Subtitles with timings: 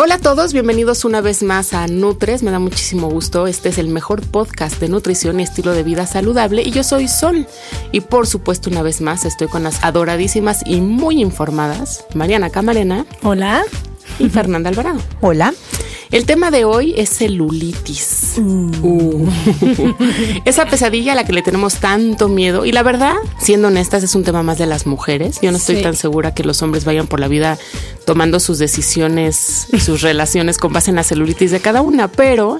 [0.00, 2.44] Hola a todos, bienvenidos una vez más a Nutres.
[2.44, 3.48] Me da muchísimo gusto.
[3.48, 6.62] Este es el mejor podcast de nutrición y estilo de vida saludable.
[6.62, 7.48] Y yo soy Sol.
[7.90, 13.06] Y por supuesto, una vez más, estoy con las adoradísimas y muy informadas Mariana Camarena.
[13.24, 13.64] Hola.
[14.20, 15.00] Y Fernanda Alvarado.
[15.20, 15.52] Hola.
[16.10, 18.36] El tema de hoy es celulitis.
[18.38, 19.26] Uh.
[20.46, 22.64] Esa pesadilla a la que le tenemos tanto miedo.
[22.64, 25.38] Y la verdad, siendo honestas, es un tema más de las mujeres.
[25.42, 25.82] Yo no estoy Sí.
[25.82, 27.58] tan segura que los hombres vayan por la vida
[28.06, 32.58] tomando sus decisiones y sus relaciones con base en la celulitis de cada una, pero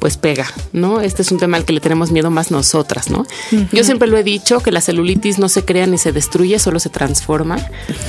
[0.00, 1.00] pues pega, ¿no?
[1.00, 3.24] Este es un tema al que le tenemos miedo más nosotras, ¿no?
[3.70, 6.80] Yo siempre lo he dicho, que la celulitis no se crea ni se destruye, solo
[6.80, 7.58] se transforma.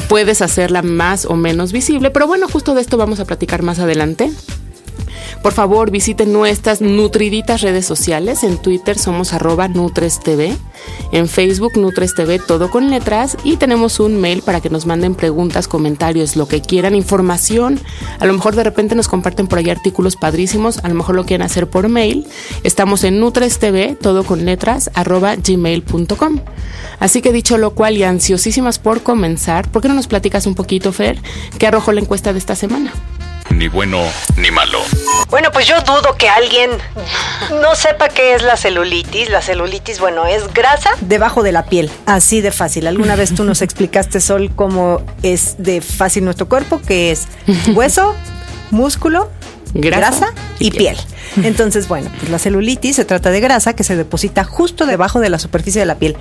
[0.09, 3.77] Puedes hacerla más o menos visible, pero bueno, justo de esto vamos a platicar más
[3.79, 4.31] adelante.
[5.41, 8.43] Por favor, visiten nuestras nutriditas redes sociales.
[8.43, 10.55] En Twitter somos arroba NutresTV.
[11.11, 13.37] En Facebook NutresTV, todo con letras.
[13.43, 17.79] Y tenemos un mail para que nos manden preguntas, comentarios, lo que quieran, información.
[18.19, 20.77] A lo mejor de repente nos comparten por ahí artículos padrísimos.
[20.83, 22.27] A lo mejor lo quieren hacer por mail.
[22.63, 26.39] Estamos en NutresTV, todo con letras, arroba gmail.com.
[26.99, 30.53] Así que dicho lo cual y ansiosísimas por comenzar, ¿por qué no nos platicas un
[30.53, 31.19] poquito, Fer,
[31.57, 32.93] qué arrojó la encuesta de esta semana?
[33.53, 34.01] Ni bueno
[34.37, 34.79] ni malo.
[35.29, 36.71] Bueno, pues yo dudo que alguien
[37.61, 39.29] no sepa qué es la celulitis.
[39.29, 40.91] La celulitis, bueno, es grasa.
[41.01, 42.87] debajo de la piel, así de fácil.
[42.87, 47.27] Alguna vez tú nos explicaste, Sol, cómo es de fácil nuestro cuerpo, que es
[47.75, 48.15] hueso,
[48.71, 49.29] músculo,
[49.73, 50.97] Grasa grasa, y y, piel.
[51.43, 55.29] Entonces, bueno, pues la celulitis se trata de grasa que se deposita justo debajo de
[55.29, 56.17] la superficie de la piel.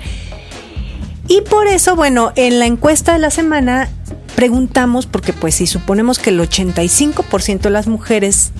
[1.27, 3.89] Y por eso, bueno, en la encuesta de la semana
[4.35, 8.51] preguntamos, porque pues si suponemos que el 85% de las mujeres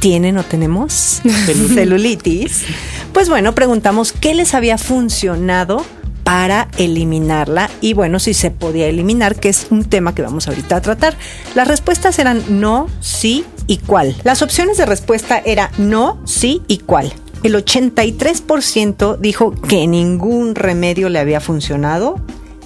[0.00, 1.22] tienen o tenemos
[1.74, 2.64] celulitis,
[3.12, 5.84] pues bueno, preguntamos qué les había funcionado
[6.24, 10.76] para eliminarla y bueno, si se podía eliminar, que es un tema que vamos ahorita
[10.76, 11.16] a tratar.
[11.54, 14.16] Las respuestas eran no, sí y cuál.
[14.24, 17.12] Las opciones de respuesta era no, sí y cuál.
[17.42, 22.16] El 83% dijo que ningún remedio le había funcionado.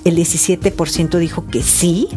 [0.09, 2.09] El 17% dijo que sí.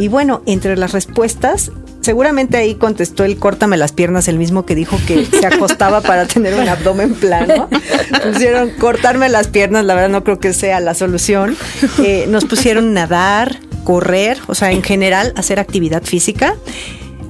[0.00, 4.74] Y bueno, entre las respuestas, seguramente ahí contestó el córtame las piernas, el mismo que
[4.74, 7.68] dijo que se acostaba para tener un abdomen plano.
[8.24, 11.56] Pusieron cortarme las piernas, la verdad no creo que sea la solución.
[11.98, 16.56] Eh, nos pusieron nadar, correr, o sea, en general hacer actividad física.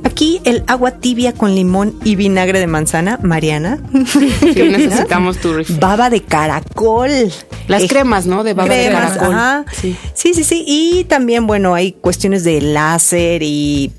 [0.09, 3.79] Aquí el agua tibia con limón y vinagre de manzana, Mariana.
[4.41, 5.53] Sí, necesitamos tu.
[5.79, 7.11] Baba de caracol.
[7.69, 8.43] Las Eh, cremas, ¿no?
[8.45, 9.35] De baba de cremas, caracol.
[9.35, 9.65] ajá.
[9.73, 9.97] Sí.
[10.15, 10.35] Sí.
[10.35, 13.93] sí, sí, Y también, bueno, hay cuestiones de láser y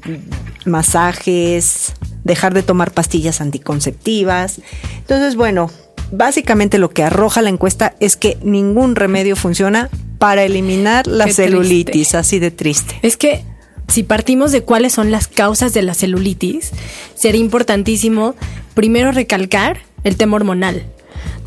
[0.66, 1.94] masajes,
[2.24, 4.60] dejar de tomar pastillas anticonceptivas.
[5.00, 5.70] Entonces, bueno,
[6.12, 11.34] básicamente lo que arroja la encuesta es que ningún remedio funciona para eliminar la Qué
[11.34, 12.18] celulitis, triste.
[12.18, 13.00] así de triste.
[13.04, 13.44] Es que
[13.90, 16.72] si partimos de cuáles son las causas de la celulitis,
[17.16, 18.36] sería importantísimo
[18.74, 20.86] primero recalcar el tema hormonal.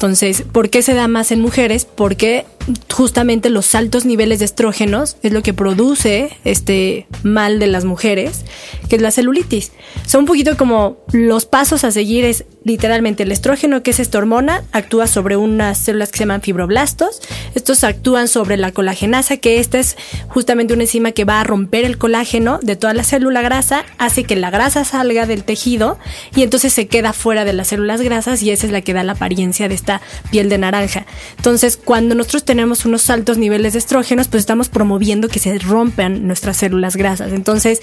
[0.02, 1.84] Entonces, ¿por qué se da más en mujeres?
[1.84, 2.44] Porque
[2.92, 8.44] justamente los altos niveles de estrógenos es lo que produce este mal de las mujeres,
[8.88, 9.70] que es la celulitis.
[10.06, 14.18] Son un poquito como los pasos a seguir es literalmente el estrógeno, que es esta
[14.18, 17.20] hormona, actúa sobre unas células que se llaman fibroblastos.
[17.54, 19.96] Estos actúan sobre la colagenasa, que esta es
[20.28, 24.24] justamente una enzima que va a romper el colágeno de toda la célula grasa, hace
[24.24, 25.98] que la grasa salga del tejido
[26.34, 29.02] y entonces se queda fuera de las células grasas y esa es la que da
[29.02, 29.91] la apariencia de esta
[30.30, 31.04] piel de naranja.
[31.36, 36.26] Entonces, cuando nosotros tenemos unos altos niveles de estrógenos, pues estamos promoviendo que se rompan
[36.26, 37.32] nuestras células grasas.
[37.32, 37.80] Entonces,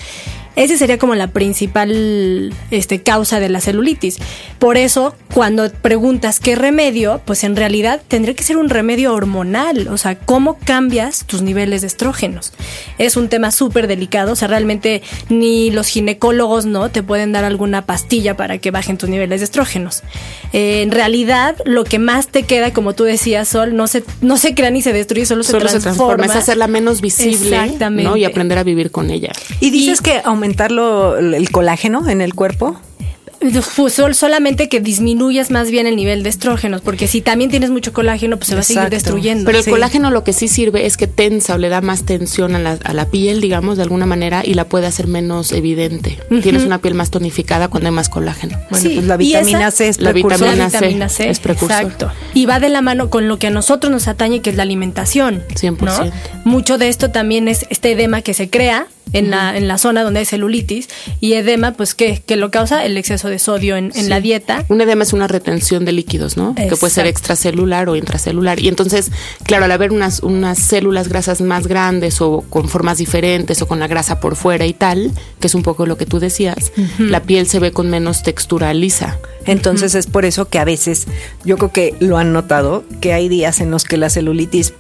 [0.60, 4.18] Esa sería como la principal este, causa de la celulitis.
[4.60, 9.88] Por eso, cuando preguntas qué remedio, pues en realidad tendría que ser un remedio hormonal.
[9.88, 12.52] O sea, ¿cómo cambias tus niveles de estrógenos?
[12.98, 14.34] Es un tema súper delicado.
[14.34, 18.98] O sea, realmente ni los ginecólogos no te pueden dar alguna pastilla para que bajen
[18.98, 20.04] tus niveles de estrógenos.
[20.52, 24.36] Eh, en realidad, lo que más te queda, como tú decías, Sol, no se, no
[24.36, 26.26] se crea ni se destruye, solo, se, transforma.
[26.26, 28.18] Es hacerla menos visible ¿no?
[28.18, 29.32] y aprender a vivir con ella.
[29.62, 32.80] Y dices que aumentarlo el colágeno en el cuerpo.
[33.78, 37.94] Pues solamente que disminuyas más bien el nivel de estrógenos, porque si también tienes mucho
[37.94, 39.46] colágeno, pues se va a seguir destruyendo.
[39.46, 42.56] Pero el colágeno lo que sí sirve es que tensa o le da más tensión
[42.56, 46.20] a la, piel, digamos, de alguna manera, y la puede hacer menos evidente.
[46.42, 48.58] Tienes una piel más tonificada cuando hay más colágeno.
[48.72, 51.82] Bueno, pues la vitamina C es la vitamina, C, es precursor.
[51.82, 52.12] Exacto.
[52.34, 54.64] Y va de la mano con lo que a nosotros nos atañe, que es la
[54.64, 55.44] alimentación.
[55.54, 56.12] 100%.
[56.44, 60.04] Mucho de esto también es este edema que se crea en, la, en la zona
[60.04, 60.90] donde hay celulitis
[61.20, 62.86] y edema, pues ¿qué, qué lo causa?
[62.86, 64.66] El exceso de sodio en, en, la dieta.
[64.70, 66.56] Un edema es una retención de líquidos, ¿no?
[66.56, 68.60] Que puede ser extracelular o intracelular.
[68.60, 69.12] Y entonces,
[69.44, 73.80] claro, al haber unas, unas células grasas más grandes o con formas diferentes o con
[73.80, 77.24] la grasa por fuera y tal, que es un poco lo que tú decías, la
[77.24, 79.18] piel se ve con menos textura lisa.
[79.50, 81.08] Entonces es por eso que a veces,
[81.44, 84.74] yo creo que lo han notado, que hay días en los que la celulitis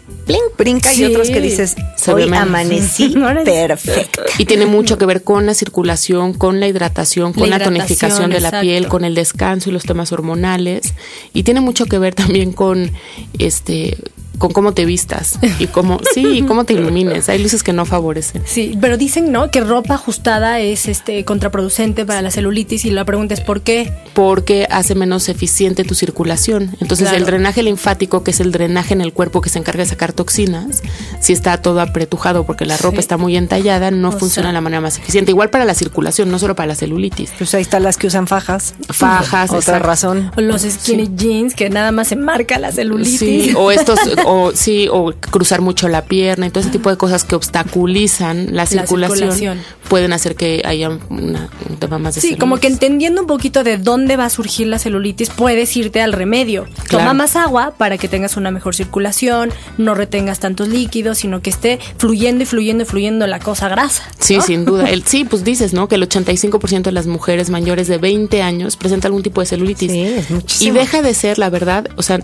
[0.58, 1.76] brinca y otros que dices,
[2.08, 4.22] hoy amanecí perfecto.
[4.38, 8.40] Y tiene mucho que ver con la circulación, con la hidratación, con la, tonificación de
[8.40, 10.94] la piel, con el descanso y los temas hormonales.
[11.34, 12.92] Y tiene mucho que ver también con
[13.38, 13.98] este
[14.40, 17.30] con cómo te vistas y cómo, sí, cómo te ilumines.
[17.30, 18.42] Hay luces que no favorecen.
[18.46, 19.52] Sí, pero dicen, ¿no?
[19.52, 23.94] Que ropa ajustada es este contraproducente para la celulitis y la pregunta es ¿por qué?
[24.14, 26.76] Porque hace menos eficiente tu circulación.
[26.80, 29.90] Entonces, el drenaje linfático, que es el drenaje en el cuerpo que se encarga de
[29.90, 30.82] sacar toxinas,
[31.20, 34.82] si está todo apretujado porque la ropa está muy entallada, no funciona de la manera
[34.82, 35.32] más eficiente.
[35.32, 37.32] Igual para la circulación, no solo para la celulitis.
[37.38, 38.76] Pues ahí están las que usan fajas.
[38.90, 40.32] Fajas, otra razón.
[40.38, 43.20] O los skinny jeans que nada más se marca la celulitis.
[43.20, 44.00] Sí, o estos
[44.32, 48.56] o sí, o cruzar mucho la pierna y todo ese tipo de cosas que obstaculizan
[48.56, 51.50] la circulación, pueden hacer que haya un
[51.80, 54.78] tema más de Sí, como que entendiendo un poquito de dónde va a surgir la
[54.78, 56.68] celulitis, puedes irte al remedio.
[56.92, 59.50] Toma más agua para que tengas una mejor circulación,
[59.80, 64.04] no retengas tantos líquidos, sino que esté fluyendo y fluyendo y fluyendo la cosa grasa.
[64.20, 64.92] Sí, sin duda.
[64.92, 65.88] El, sí, pues dices, ¿no?
[65.88, 69.92] Que el 85% de las mujeres mayores de 20 años presenta algún tipo de celulitis.
[69.92, 70.70] Sí, es muchísimo.
[70.70, 72.20] Y deja de ser, la verdad, o sea,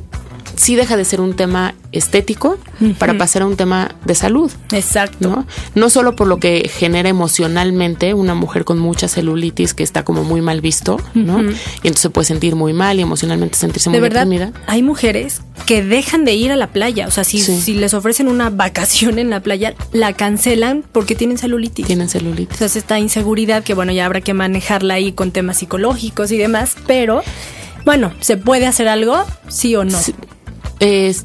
[0.56, 2.58] sí deja de ser un tema estético
[3.00, 4.52] para pasar a un tema de salud.
[4.72, 5.30] Exacto.
[5.30, 5.48] ¿no?
[5.76, 10.24] no solo por lo que genera emocionalmente una mujer con mucha celulitis que está como
[10.24, 11.42] muy mal visto, ¿no?
[11.42, 14.52] Y entonces se puede sentir muy mal y emocionalmente sentirse muy verdad, deprimida.
[14.68, 18.28] Hay mujeres que dejan de ir a la playa, o sea, si, si les ofrecen
[18.28, 21.88] una vacación en la playa, la cancelan porque tienen celulitis.
[21.88, 22.54] Tienen celulitis.
[22.56, 26.76] Entonces esta inseguridad que bueno, ya habrá que manejarla ahí con temas psicológicos y demás,
[26.88, 27.24] pero
[27.86, 29.24] bueno, ¿se puede hacer algo?
[29.48, 29.98] Sí o no.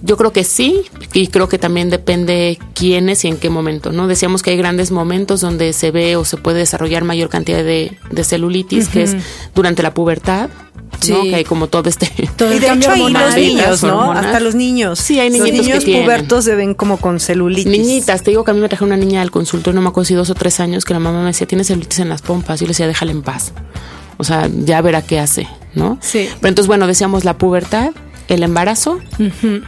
[0.03, 4.07] yo creo que sí, y creo que también depende quiénes y en qué momento, ¿no?
[4.07, 7.97] Decíamos que hay grandes momentos donde se ve o se puede desarrollar mayor cantidad de,
[8.23, 9.17] celulitis, que es
[9.55, 10.51] durante la pubertad,
[11.09, 11.23] ¿no?
[11.23, 14.13] Que hay como todo este todo y de hecho hay los niños, ¿no?
[14.13, 14.99] Hasta los niños.
[14.99, 17.67] Sí, hay niños Los niños pubertos se ven como con celulitis.
[17.67, 20.07] Niñitas, te digo que a mí me traje una niña al consultorio, no me acuerdo
[20.07, 22.61] si dos o tres años, que la mamá me decía, tiene celulitis en las pompas.
[22.61, 23.53] Y yo le decía, déjala en paz.
[24.19, 25.99] O sea, ya verá qué hace, ¿no?
[26.01, 26.29] Sí.
[26.41, 27.91] Pero entonces, bueno, decíamos la pubertad,
[28.29, 29.01] el embarazo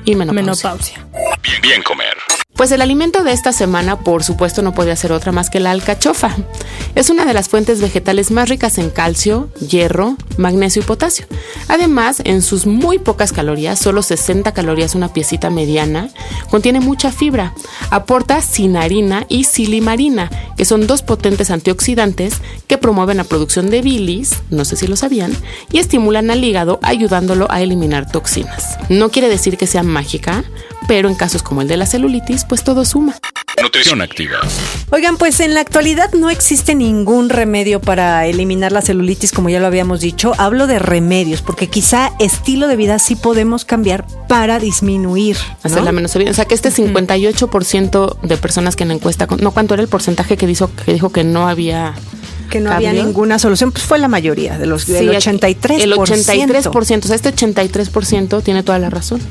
[0.04, 0.32] y menopausia.
[0.32, 1.06] menopausia.
[1.42, 2.14] Bien, bien comer.
[2.62, 5.72] Pues el alimento de esta semana, por supuesto, no podía ser otra más que la
[5.72, 6.36] alcachofa.
[6.94, 11.26] Es una de las fuentes vegetales más ricas en calcio, hierro, magnesio y potasio.
[11.66, 16.10] Además, en sus muy pocas calorías, solo 60 calorías una piecita mediana,
[16.52, 17.52] contiene mucha fibra.
[17.90, 22.34] Aporta cinarina y silimarina, que son dos potentes antioxidantes
[22.68, 25.36] que promueven la producción de bilis, no sé si lo sabían,
[25.72, 28.78] y estimulan al hígado ayudándolo a eliminar toxinas.
[28.88, 30.44] No quiere decir que sea mágica,
[30.86, 33.14] pero en casos como el de la celulitis, pues todo suma.
[33.62, 34.40] Nutrición activa.
[34.90, 39.58] Oigan, pues en la actualidad no existe ningún remedio para eliminar la celulitis, como ya
[39.58, 40.34] lo habíamos dicho.
[40.36, 45.38] Hablo de remedios, porque quizá estilo de vida sí podemos cambiar para disminuir.
[45.62, 46.32] Hacerla menos evidente.
[46.32, 49.88] O sea, que este 58% de personas que en la encuesta, no cuánto era el
[49.88, 51.94] porcentaje que dijo que, dijo que no había
[52.50, 55.80] que no había ninguna solución, pues fue la mayoría, de los, del 83%.
[55.80, 59.22] El 83%, o sea, este 83% tiene toda la razón.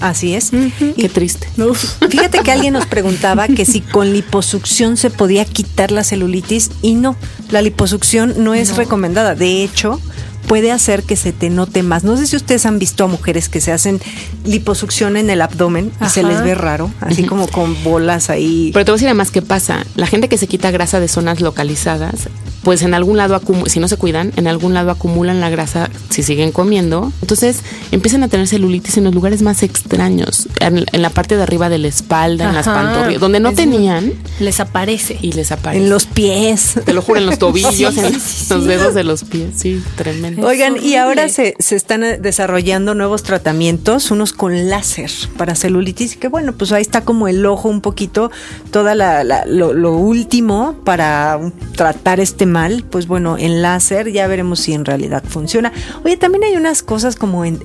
[0.00, 0.50] Así es.
[0.96, 1.48] Qué triste.
[2.10, 6.94] Fíjate que alguien nos preguntaba que si con liposucción se podía quitar la celulitis y
[6.94, 7.16] no,
[7.50, 9.34] la liposucción no es recomendada.
[9.34, 10.00] De hecho,
[10.48, 12.02] puede hacer que se te note más.
[12.04, 14.00] No sé si ustedes han visto a mujeres que se hacen
[14.44, 18.70] liposucción en el abdomen y se les ve raro, así como con bolas ahí.
[18.72, 19.84] Pero te voy a decir además qué pasa.
[19.94, 22.28] La gente que se quita grasa de zonas localizadas
[22.68, 26.22] pues en algún lado, si no se cuidan, en algún lado acumulan la grasa si
[26.22, 27.12] siguen comiendo.
[27.22, 27.60] Entonces
[27.92, 31.78] empiezan a tener celulitis en los lugares más extraños, en, la parte de arriba de
[31.78, 34.12] la espalda, en las pantorrillas, donde no tenían.
[34.38, 35.18] Les aparece.
[35.22, 35.82] Y les aparece.
[35.82, 36.74] En los pies.
[36.84, 39.54] Te lo juro, en los tobillos, en los dedos de los pies.
[39.56, 40.37] Sí, tremendo.
[40.44, 46.16] Oigan, y ahora se, se están eh, desarrollando nuevos tratamientos, unos con láser para celulitis,
[46.16, 48.30] que bueno, pues ahí está como el ojo un poquito,
[48.70, 51.38] toda la, lo, lo último para
[51.76, 55.72] tratar este mal, pues bueno, en láser ya veremos si en realidad funciona.
[56.04, 57.58] Oye, también hay unas cosas como en,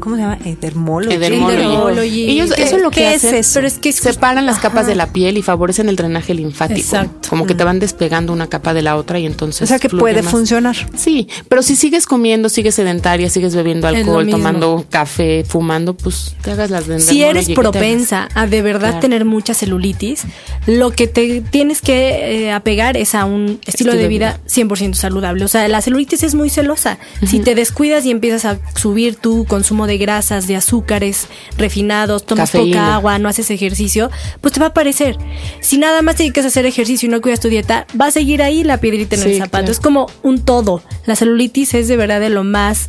[0.00, 0.38] ¿cómo se llama?
[0.44, 2.30] Edermology.
[2.30, 5.36] Ellos, eso es lo que hacen, pero es que separan las capas de la piel
[5.36, 6.80] y favorecen el drenaje linfático.
[6.80, 7.28] Exacto.
[7.28, 9.62] Como que te van despegando una capa de la otra y entonces.
[9.62, 10.76] O sea que puede funcionar.
[10.96, 16.52] Sí, pero si sigues comiendo, sigues sedentaria, sigues bebiendo alcohol, tomando café, fumando, pues te
[16.52, 20.24] hagas las Si eres propensa a de verdad tener mucha celulitis,
[20.66, 25.44] lo que te tienes que eh, apegar es a un estilo, de vida 100% saludable.
[25.44, 26.96] O sea, la celulitis es muy celosa.
[27.26, 32.50] Si te descuidas y empiezas a subir tu consumo de grasas, de azúcares refinados, tomas
[32.50, 35.18] poca agua, no haces ejercicio, pues te va a aparecer.
[35.60, 38.10] Si nada más te dedicas a hacer ejercicio y no cuidas tu dieta, va a
[38.10, 39.70] seguir ahí la piedrita en el zapato.
[39.70, 40.82] Es como un todo.
[41.04, 42.88] La celulitis es de verdad de lo más,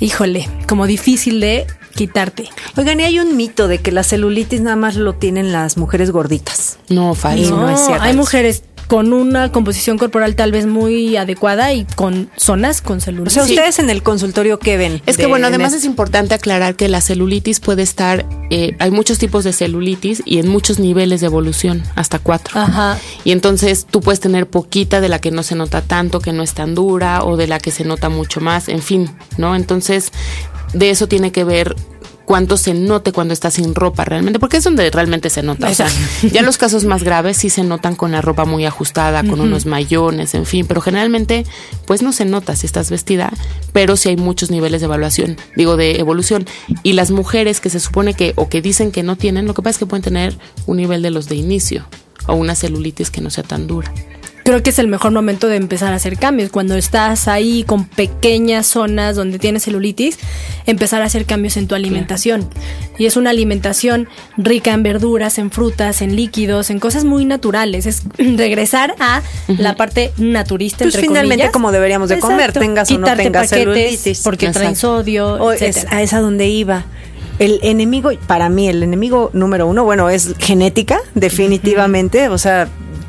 [0.00, 2.48] híjole, como difícil de quitarte.
[2.76, 6.10] Oigan, y hay un mito de que la celulitis nada más lo tienen las mujeres
[6.10, 6.78] gorditas.
[6.88, 7.56] No, falso.
[7.56, 8.02] No, es cierto.
[8.02, 13.38] Hay mujeres con una composición corporal tal vez muy adecuada y con zonas con celulitis.
[13.38, 15.02] O sea, ustedes en el consultorio, ¿qué ven?
[15.06, 19.18] Es que bueno, además es importante aclarar que la celulitis puede estar, eh, hay muchos
[19.18, 22.60] tipos de celulitis y en muchos niveles de evolución, hasta cuatro.
[22.60, 22.98] Ajá.
[23.24, 26.42] Y entonces tú puedes tener poquita de la que no se nota tanto, que no
[26.42, 29.56] es tan dura, o de la que se nota mucho más, en fin, ¿no?
[29.56, 30.12] Entonces,
[30.74, 31.76] de eso tiene que ver
[32.24, 35.68] cuánto se note cuando está sin ropa realmente, porque es donde realmente se nota.
[35.68, 35.88] O sea,
[36.32, 39.66] ya los casos más graves sí se notan con la ropa muy ajustada, con unos
[39.66, 41.44] mayones, en fin, pero generalmente
[41.86, 43.32] pues no se nota si estás vestida,
[43.72, 46.46] pero sí hay muchos niveles de evaluación, digo, de evolución.
[46.82, 49.62] Y las mujeres que se supone que o que dicen que no tienen, lo que
[49.62, 50.36] pasa es que pueden tener
[50.66, 51.86] un nivel de los de inicio
[52.26, 53.92] o una celulitis que no sea tan dura
[54.42, 56.50] creo que es el mejor momento de empezar a hacer cambios.
[56.50, 60.18] Cuando estás ahí con pequeñas zonas donde tienes celulitis,
[60.66, 62.48] empezar a hacer cambios en tu alimentación.
[62.98, 67.86] Y es una alimentación rica en verduras, en frutas, en líquidos, en cosas muy naturales.
[67.86, 73.14] Es regresar a la parte naturista, pues finalmente como deberíamos de comer, tengas o no
[73.14, 74.22] tengas celulitis.
[74.22, 76.84] Porque traen sodio, es, a esa donde iba.
[77.38, 82.28] El enemigo, para mí, el enemigo número uno, bueno, es genética, definitivamente.
[82.28, 82.68] O sea,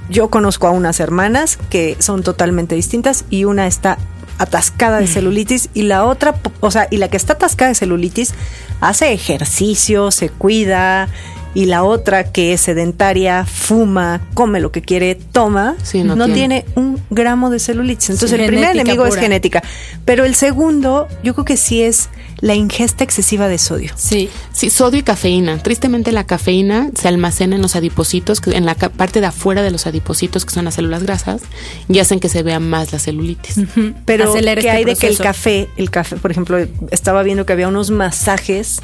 [0.09, 3.97] yo conozco a unas hermanas que son totalmente distintas y una está
[4.37, 8.33] atascada de celulitis y la otra, o sea, y la que está atascada de celulitis
[8.81, 11.07] hace ejercicio, se cuida
[11.53, 16.65] y la otra que es sedentaria, fuma, come lo que quiere, toma, no, tiene.
[16.75, 18.09] un gramo de celulitis.
[18.09, 19.63] Entonces el primer enemigo es genética,
[20.03, 22.09] pero el segundo yo creo que sí es
[22.43, 23.93] la ingesta excesiva de sodio.
[23.95, 25.63] Sí, sí, sodio y cafeína.
[25.63, 29.87] Tristemente la cafeína se almacena en los adipocitos, en la parte de afuera de los
[29.87, 31.41] adipocitos, que son las células grasas,
[31.87, 33.61] y hacen que se vea más la celulitis.
[34.05, 36.57] Pero ¿qué este hay de que el café, el café, por ejemplo,
[36.91, 38.81] estaba viendo que había unos masajes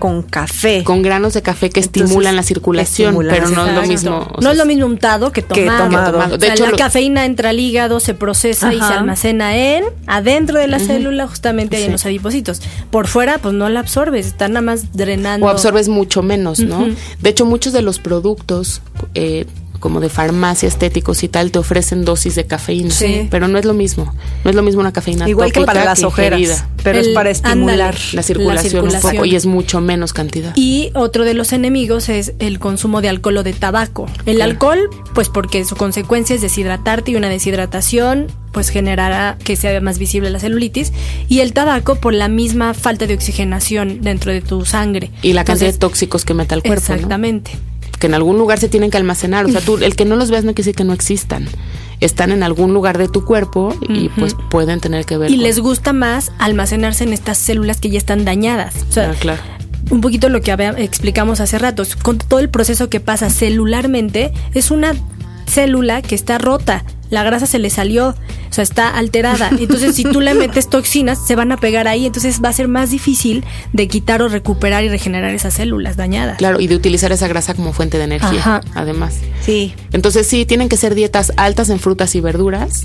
[0.00, 0.82] con café.
[0.82, 4.32] Con granos de café que estimulan la circulación, pero no es lo mismo.
[4.40, 6.38] no es lo mismo untado que tomado.
[6.38, 10.66] De hecho, la cafeína entra al hígado, se procesa y se almacena en adentro de
[10.66, 12.62] la célula, justamente ahí en los adipocitos.
[12.90, 15.46] Por fuera, pues no la absorbes, está nada más drenando.
[15.46, 16.88] O absorbes mucho menos, ¿no?
[17.20, 18.80] De hecho, muchos de los productos
[19.14, 19.46] eh,
[19.80, 22.90] como de farmacia, estéticos y tal, te ofrecen dosis de cafeína.
[22.90, 23.26] Sí.
[23.30, 24.14] Pero no es lo mismo.
[24.44, 26.64] No es lo mismo una cafeína Igual que para las ojeras.
[26.82, 30.52] Pero es para estimular la, circulación un poco y es mucho menos cantidad.
[30.54, 34.06] Y otro de los enemigos es el consumo de alcohol o de tabaco.
[34.26, 39.80] El alcohol, pues porque su consecuencia es deshidratarte y una deshidratación pues generará que sea
[39.80, 40.92] más visible la celulitis
[41.28, 45.10] y el tabaco por la misma falta de oxigenación dentro de tu sangre.
[45.22, 46.80] Y la cantidad de tóxicos que mete al cuerpo.
[46.80, 47.52] Exactamente
[48.00, 49.46] que en algún lugar se tienen que almacenar.
[49.46, 51.46] O sea, tú, el que no los veas no quiere decir que no existan.
[52.00, 55.30] Están en algún lugar de tu cuerpo y pues pueden tener que ver.
[55.30, 58.74] Y les gusta más almacenarse en estas células que ya están dañadas.
[58.88, 59.42] O sea, ah, claro.
[59.90, 64.70] Un poquito lo que explicamos hace rato, con todo el proceso que pasa celularmente, es
[64.70, 64.94] una
[65.46, 68.14] célula que está rota la grasa se le salió,
[68.50, 69.50] o sea, está alterada.
[69.58, 72.68] Entonces, si tú le metes toxinas, se van a pegar ahí, entonces va a ser
[72.68, 76.38] más difícil de quitar o recuperar y regenerar esas células dañadas.
[76.38, 79.18] Claro, y de utilizar esa grasa como fuente de energía, además.
[79.40, 79.74] Sí.
[79.92, 82.84] Entonces, sí, tienen que ser dietas altas en frutas y verduras,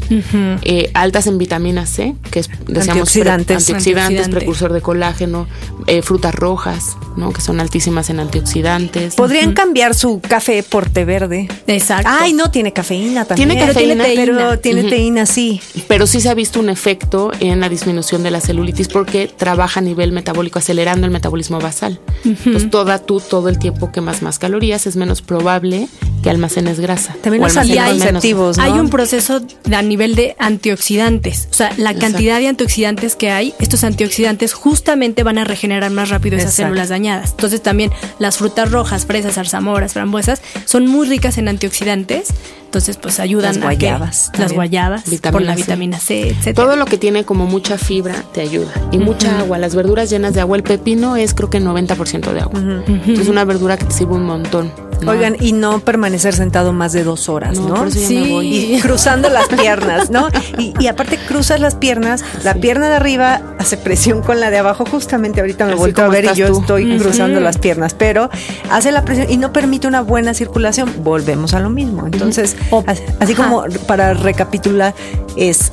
[0.62, 5.48] eh, altas en vitamina C, que es, decíamos, antioxidantes, antioxidantes precursor de colágeno,
[5.88, 7.32] eh, frutas rojas, ¿no?
[7.32, 9.16] Que son altísimas en antioxidantes.
[9.16, 11.48] Podrían cambiar su café por té verde.
[11.68, 12.10] Exacto.
[12.12, 13.50] Ay, no, tiene cafeína también.
[13.50, 15.55] Tiene cafeína, pero tiene teína, sí.
[15.62, 15.84] Sí.
[15.88, 19.80] Pero sí se ha visto un efecto en la disminución de la celulitis porque trabaja
[19.80, 22.00] a nivel metabólico, acelerando el metabolismo basal.
[22.24, 25.88] Entonces, toda tú, todo el tiempo quemas más calorías, es menos probable
[26.24, 27.16] que almacenes grasa.
[27.22, 28.64] También los anticonceptivos, ¿no?
[28.64, 31.48] Hay un proceso a nivel de antioxidantes.
[31.52, 36.10] O sea, la cantidad de antioxidantes que hay, estos antioxidantes justamente van a regenerar más
[36.10, 36.70] rápido esas Exacto.
[36.70, 37.32] células dañadas.
[37.32, 42.30] Entonces también las frutas rojas, fresas, zarzamoras, frambuesas, son muy ricas en antioxidantes.
[42.66, 45.62] Entonces, pues ayudan Las a que- guayabas las guayabas, por la C.
[45.62, 46.54] vitamina C, etcétera.
[46.66, 48.72] Todo lo que tiene como mucha fibra te ayuda.
[48.92, 49.58] Y mucha agua.
[49.58, 50.58] Las verduras llenas de agua.
[50.58, 52.60] El pepino es creo que 90% de agua.
[53.08, 54.72] Es una verdura que te sirve un montón.
[55.02, 55.12] ¿no?
[55.12, 57.76] Oigan, y no permanecer sentado más de dos horas, No, ¿no?
[57.76, 58.56] por eso ya me voy.
[58.76, 60.30] Y cruzando las piernas, ¿no?
[60.58, 64.58] Y, y aparte cruzas las piernas, la pierna de arriba hace presión con la de
[64.58, 64.86] abajo.
[64.90, 66.60] Justamente ahorita me Así vuelto a ver y yo tú.
[66.62, 68.30] estoy cruzando las piernas, pero
[68.72, 70.90] hace la presión y no permite una buena circulación.
[71.04, 72.06] Volvemos a lo mismo.
[72.06, 74.94] Entonces, O- así, así como para recapitular,
[75.38, 75.72] es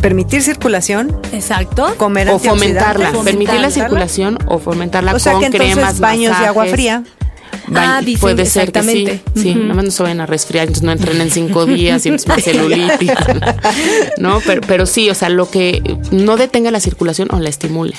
[0.00, 1.94] permitir circulación, Exacto.
[1.96, 6.38] comer o fomentarla, permitir la circulación o fomentarla O sea con que entonces cremas, baños
[6.38, 7.02] de agua fría.
[7.74, 10.84] Ah, Ba- dicen puede ser que sí, nada más no se vayan a resfriar, entonces
[10.84, 13.10] no entren en cinco días y entonces más celulitis,
[14.18, 14.40] ¿no?
[14.46, 17.94] Pero, pero sí, o sea, lo que no detenga la circulación o la estimule,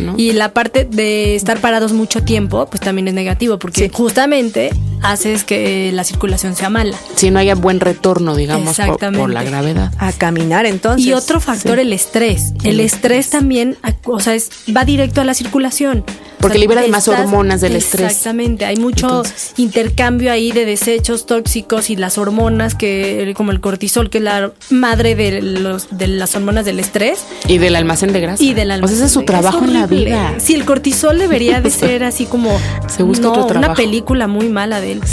[0.00, 0.14] ¿no?
[0.16, 3.90] Y la parte de estar parados mucho tiempo, pues también es negativo, porque Sí.
[3.92, 4.70] justamente
[5.02, 6.96] haces que la circulación sea mala.
[7.14, 9.20] si no haya buen retorno, digamos, por, Exactamente.
[9.20, 9.92] por la gravedad.
[9.98, 11.06] A caminar entonces.
[11.06, 12.52] Y otro factor, el estrés.
[12.64, 16.04] El estrés también, o sea, es, va directo a la circulación.
[16.40, 18.12] Porque O sea, libera además hormonas del estrés.
[18.12, 18.64] Exactamente.
[18.64, 19.54] Hay mucho Entonces.
[19.56, 24.52] intercambio ahí de desechos tóxicos y las hormonas, que como el cortisol, que es la
[24.70, 27.24] madre de, los, de las hormonas del estrés.
[27.48, 28.42] Y del almacén de grasa.
[28.42, 28.84] Y del almacén.
[28.94, 29.87] O sea, ese es su trabajo en la.
[29.88, 30.34] Vida.
[30.38, 34.48] Sí, el cortisol debería de ser así como Se busca no, otro una película muy
[34.48, 35.02] mala de él.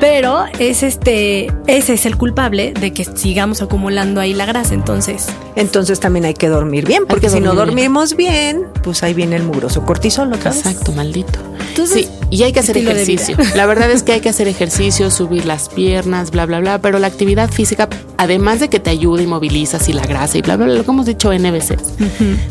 [0.00, 4.74] Pero es este, ese es el culpable de que sigamos acumulando ahí la grasa.
[4.74, 7.66] Entonces, Entonces también hay que dormir bien, porque que si no bien.
[7.66, 10.66] dormimos bien, pues ahí viene el mugroso cortisol otra vez.
[10.66, 11.38] Exacto, maldito.
[11.68, 13.36] Entonces, sí, y hay que hacer ejercicio.
[13.54, 16.80] La verdad es que hay que hacer ejercicio, subir las piernas, bla, bla, bla.
[16.80, 20.42] Pero la actividad física, además de que te ayuda y movilizas y la grasa y
[20.42, 21.78] bla, bla, bla, lo que hemos dicho en veces,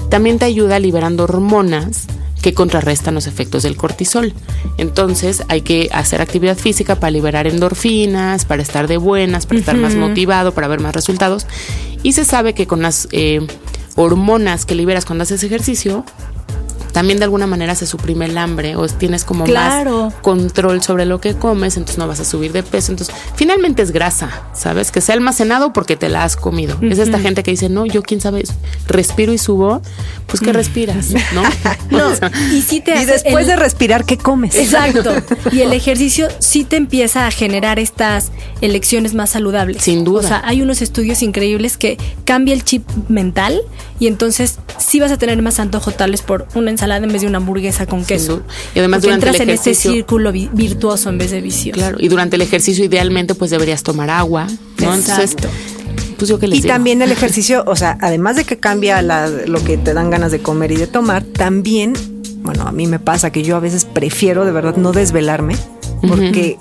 [0.10, 2.08] también te ayuda liberando hormonas
[2.42, 4.34] que contrarrestan los efectos del cortisol.
[4.78, 9.78] Entonces hay que hacer actividad física para liberar endorfinas, para estar de buenas, para estar
[9.78, 11.46] más motivado, para ver más resultados.
[12.04, 13.46] Y se sabe que con las eh,
[13.96, 16.04] hormonas que liberas cuando haces ejercicio,
[16.92, 20.06] también de alguna manera se suprime el hambre o tienes como Claro.
[20.06, 22.92] más control sobre lo que comes, entonces no vas a subir de peso.
[22.92, 24.92] Entonces, finalmente es grasa, ¿sabes?
[24.92, 26.78] Que sea almacenado porque te la has comido.
[26.82, 28.44] Es esta gente que dice, no, yo quién sabe,
[28.88, 29.82] respiro y subo,
[30.28, 31.44] pues que respiras, ¿no?
[31.90, 34.56] no, O sea, y te después el- de respirar, ¿qué comes?
[34.56, 35.14] Exacto.
[35.52, 39.82] Y el ejercicio sí te empieza a generar estas elecciones más saludables.
[39.84, 40.20] Sin duda.
[40.24, 43.62] O sea, hay unos estudios increíbles que cambia el chip mental
[44.00, 47.28] y entonces sí vas a tener más antojo tales por una ensalada en vez de
[47.28, 48.42] una hamburguesa con queso.
[48.76, 51.42] Y además Porque durante el entras en este ejercicio- círculo vi- virtuoso en vez de
[51.42, 51.80] vicioso.
[51.80, 54.52] Claro, y durante el ejercicio idealmente pues deberías tomar agua, ¿no?
[54.94, 55.50] Entonces, Exacto.
[56.18, 56.74] pues yo que les Y digo.
[56.74, 60.32] también el ejercicio, o sea, además de que cambia la- lo que te dan ganas
[60.32, 61.94] de comer y de tomar, también,
[62.44, 65.56] bueno, a mí me pasa que yo a veces prefiero de verdad no desvelarme
[66.08, 66.58] porque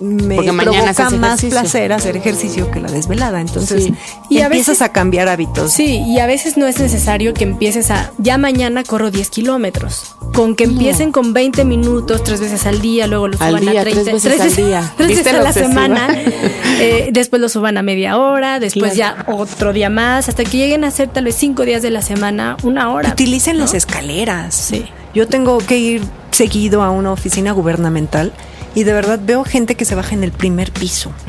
[0.00, 3.40] me Porque provoca más placer hacer ejercicio que la desvelada.
[3.40, 3.94] Entonces, Sí.
[4.30, 5.72] Y a empiezas veces- a cambiar hábitos.
[5.72, 10.14] Sí, y a veces no es necesario que empieces a, ya mañana corro 10 kilómetros.
[10.34, 13.80] Con que empiecen con 20 minutos, tres veces al día, luego lo Al suban día,
[13.80, 14.02] a 30.
[14.12, 14.92] tres veces al día.
[14.96, 15.68] Tres ¿Viste veces a la obsesiva?
[15.72, 16.08] semana.
[16.80, 19.24] eh, después lo suban a media hora, después Claro.
[19.26, 22.02] ya otro día más, hasta que lleguen a ser tal vez cinco días de la
[22.02, 23.10] semana, una hora.
[23.10, 24.54] Utilicen las escaleras.
[24.54, 24.84] Sí.
[25.14, 28.32] Yo tengo que ir seguido a una oficina gubernamental
[28.74, 31.12] y de verdad veo gente que se baja en el primer piso.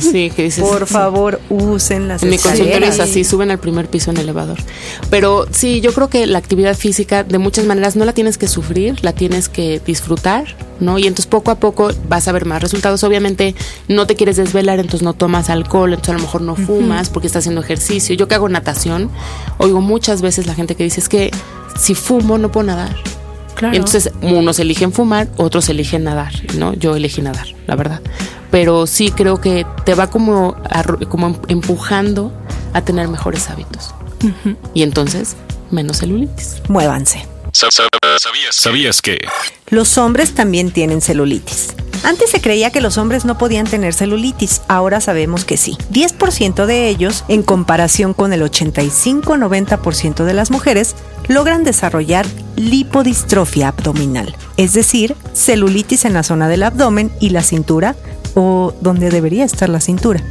[0.00, 3.88] Sí, que dices, Por favor, usen las En mi consultorio es así, suben al primer
[3.88, 4.58] piso en elevador.
[5.10, 8.48] Pero sí, yo creo que la actividad física de muchas maneras no la tienes que
[8.48, 10.98] sufrir, la tienes que disfrutar, ¿no?
[10.98, 13.04] Y entonces poco a poco vas a ver más resultados.
[13.04, 13.54] Obviamente
[13.88, 17.26] no te quieres desvelar, entonces no tomas alcohol, entonces a lo mejor no fumas porque
[17.26, 18.14] estás haciendo ejercicio.
[18.14, 19.10] Yo que hago natación,
[19.58, 21.30] oigo muchas veces la gente que dice es que
[21.78, 22.96] si fumo no puedo nadar.
[23.54, 23.74] Claro.
[23.76, 26.74] Entonces, unos eligen fumar, otros eligen nadar, ¿no?
[26.74, 28.00] Yo elegí nadar, la verdad.
[28.50, 30.56] Pero sí creo que te va como,
[31.08, 32.32] como em- empujando
[32.72, 33.94] a tener mejores hábitos.
[34.72, 35.36] Y entonces,
[35.70, 36.56] menos celulitis.
[36.68, 37.26] Muévanse.
[37.52, 37.84] Sa- sa-
[38.18, 39.18] ¿Sabías, ¿Sabías que?
[39.68, 41.74] Los hombres también tienen celulitis.
[42.04, 45.78] Antes se creía que los hombres no podían tener celulitis, ahora sabemos que sí.
[45.90, 50.96] 10% de ellos, en comparación con el 85-90% de las mujeres,
[51.28, 57.96] logran desarrollar lipodistrofia abdominal, es decir, celulitis en la zona del abdomen y la cintura,
[58.34, 60.22] o donde debería estar la cintura.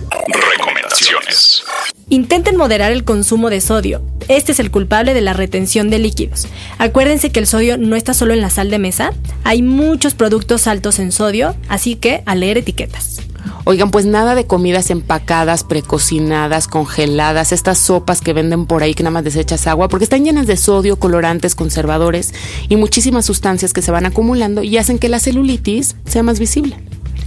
[2.14, 4.04] Intenten moderar el consumo de sodio.
[4.28, 6.48] Este es el culpable de la retención de líquidos.
[6.78, 10.68] Acuérdense que el sodio no está solo en la sal de mesa, hay muchos productos
[10.68, 13.22] altos en sodio, así que a leer etiquetas.
[13.64, 19.02] Oigan, pues nada de comidas empacadas, precocinadas, congeladas, estas sopas que venden por ahí que
[19.02, 22.32] nada más desechas agua, porque están llenas de sodio, colorantes, conservadores
[22.70, 26.78] y muchísimas sustancias que se van acumulando y hacen que la celulitis sea más visible.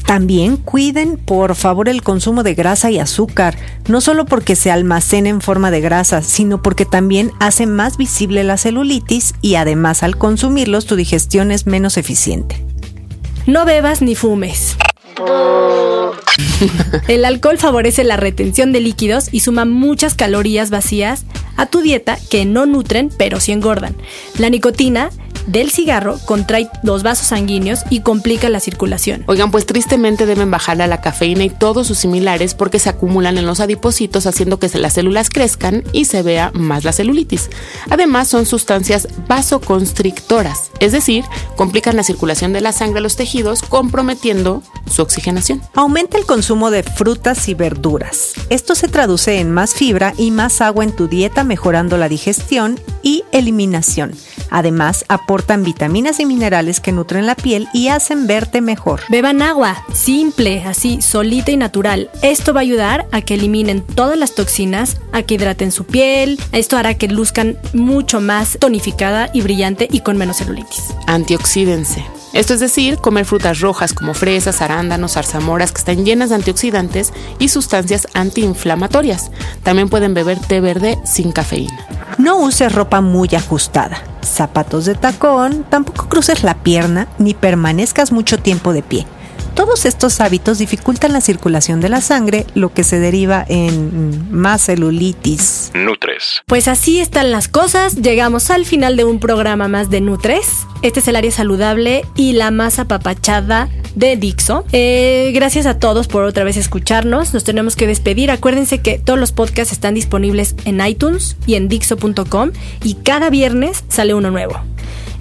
[0.07, 3.57] También cuiden, por favor, el consumo de grasa y azúcar,
[3.89, 8.45] no solo porque se almacena en forma de grasa, sino porque también hace más visible
[8.45, 12.65] la celulitis y además al consumirlos tu digestión es menos eficiente.
[13.47, 14.77] No bebas ni fumes.
[17.09, 21.25] El alcohol favorece la retención de líquidos y suma muchas calorías vacías
[21.57, 23.97] a tu dieta que no nutren pero sí engordan.
[24.39, 25.11] La nicotina
[25.47, 29.25] del cigarro contrae los vasos sanguíneos y complica la circulación.
[29.27, 33.39] Oigan, pues tristemente deben bajarle a la cafeína y todos sus similares porque se acumulan
[33.39, 37.51] en los adipocitos haciendo que las células crezcan y se vea más la celulitis.
[37.91, 41.25] Además son sustancias vasoconstrictoras, es decir,
[41.57, 45.63] complican la circulación de la sangre a los tejidos comprometiendo su oxigenación.
[45.75, 48.35] Aumenta el consumo de frutas y verduras.
[48.51, 52.79] Esto se traduce en más fibra y más agua en tu dieta mejorando la digestión
[53.03, 54.15] y eliminación.
[54.51, 55.05] Además,
[55.37, 59.03] aportan vitaminas y minerales que nutren la piel y hacen verte mejor.
[59.11, 62.09] Beban agua, simple, así, solita y natural.
[62.23, 66.41] Esto va a ayudar a que eliminen todas las toxinas, a que hidraten su piel.
[66.53, 70.85] Esto hará que luzcan mucho más tonificada y brillante y con menos celulitis.
[71.07, 72.03] Antioxídense.
[72.37, 77.15] Esto es decir, comer frutas rojas como fresas, arándanos, zarzamoras que están llenas de antioxidantes
[77.39, 79.31] y sustancias antiinflamatorias.
[79.63, 81.87] También pueden beber té verde sin cafeína.
[82.19, 88.37] No uses ropa muy ajustada, zapatos de tacón, tampoco cruces la pierna ni permanezcas mucho
[88.37, 89.07] tiempo de pie.
[89.57, 94.67] Todos estos hábitos dificultan la circulación de la sangre, lo que se deriva en más
[94.67, 95.71] celulitis.
[95.75, 96.43] Nutres.
[96.45, 97.97] Pues así están las cosas.
[97.97, 100.67] Llegamos al final de un programa más de Nutres.
[100.83, 104.67] Este es el área saludable y la más apapachada de Dixo.
[104.73, 107.33] Eh, gracias a todos por otra vez escucharnos.
[107.33, 108.31] Nos tenemos que despedir.
[108.31, 112.51] Acuérdense que todos los podcasts están disponibles en iTunes y en Dixo.com
[112.85, 114.61] y cada viernes sale uno nuevo.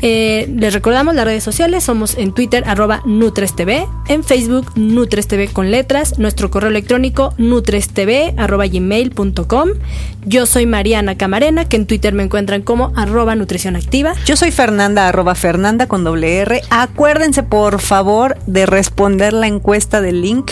[0.01, 5.71] Eh, les recordamos las redes sociales, somos en Twitter arroba NutresTV, en Facebook NutresTV con
[5.71, 9.69] letras, nuestro correo electrónico nutrestv gmail.com.
[10.25, 14.13] Yo soy Mariana Camarena, que en Twitter me encuentran como arroba nutrición activa.
[14.25, 16.61] Yo soy Fernanda arroba Fernanda con doble R.
[16.69, 20.51] Acuérdense por favor de responder la encuesta del link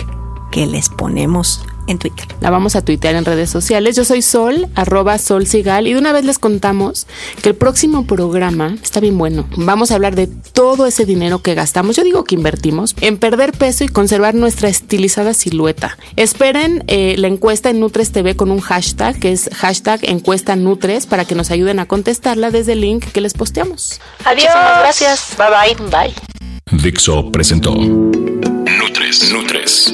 [0.52, 2.28] que les ponemos en Twitter.
[2.42, 3.96] La vamos a tuitear en redes sociales.
[3.96, 7.08] Yo soy Sol, arroba Sol Sigal, y de una vez les contamos
[7.42, 9.48] que el próximo programa está bien bueno.
[9.56, 13.52] Vamos a hablar de todo ese dinero que gastamos, yo digo que invertimos, en perder
[13.54, 15.98] peso y conservar nuestra estilizada silueta.
[16.16, 21.06] Esperen eh, la encuesta en Nutres TV con un hashtag, que es hashtag encuesta Nutres,
[21.06, 24.00] para que nos ayuden a contestarla desde el link que les posteamos.
[24.26, 24.50] Adiós.
[24.54, 25.34] gracias.
[25.38, 25.90] Bye bye.
[25.90, 26.14] Bye.
[26.82, 29.32] Dixo presentó Nutres.
[29.32, 29.94] Nutres.